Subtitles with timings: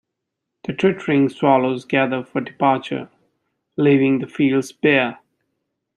[0.63, 3.11] The twittering swallows gather for departure,
[3.77, 5.19] leaving the fields bare.